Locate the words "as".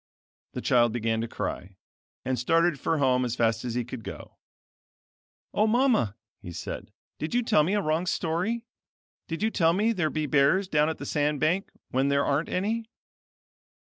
3.23-3.35, 3.63-3.75